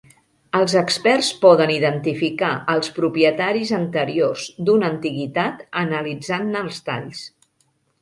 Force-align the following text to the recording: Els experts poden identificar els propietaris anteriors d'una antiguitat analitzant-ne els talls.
Els 0.59 0.73
experts 0.79 1.29
poden 1.43 1.73
identificar 1.73 2.49
els 2.75 2.91
propietaris 2.97 3.75
anteriors 3.83 4.49
d'una 4.65 4.93
antiguitat 4.95 5.65
analitzant-ne 5.87 6.69
els 6.69 6.87
talls. 6.93 7.27